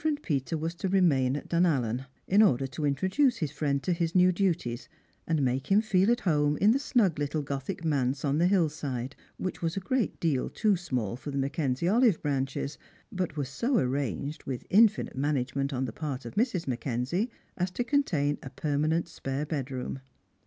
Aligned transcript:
Peter 0.23 0.57
was 0.57 0.73
to 0.73 0.89
remain 0.89 1.35
at 1.35 1.47
Dunallen, 1.47 2.07
in 2.27 2.41
order 2.41 2.65
to 2.65 2.87
introduce 2.87 3.37
his 3.37 3.51
friend 3.51 3.83
to 3.83 3.93
his 3.93 4.15
new 4.15 4.31
duties, 4.31 4.89
and 5.27 5.43
make 5.43 5.67
him 5.71 5.79
feel 5.79 6.09
at 6.11 6.21
home 6.21 6.57
in 6.57 6.71
the 6.71 6.79
snug 6.79 7.19
little 7.19 7.43
gothic 7.43 7.85
mause 7.85 8.25
on 8.25 8.39
the 8.39 8.47
hill 8.47 8.67
side, 8.67 9.15
which 9.37 9.61
was 9.61 9.77
a 9.77 9.79
great 9.79 10.19
deal 10.19 10.49
too 10.49 10.75
small 10.75 11.15
for 11.15 11.29
the 11.29 11.37
Mackenzie 11.37 11.87
olive 11.87 12.19
branches, 12.23 12.79
but 13.11 13.37
was 13.37 13.47
so 13.47 13.77
arranged, 13.77 14.45
with 14.45 14.65
infinite 14.71 15.15
management 15.15 15.71
on 15.71 15.85
the 15.85 15.93
part 15.93 16.25
of 16.25 16.33
Mrs. 16.33 16.65
Mackenzie, 16.67 17.29
as 17.55 17.69
to 17.69 17.83
contain 17.83 18.39
a 18.41 18.49
permanent 18.49 19.07
spare 19.07 19.45
bedroom. 19.45 19.99